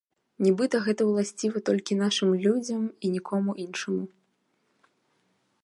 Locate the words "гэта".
0.85-1.01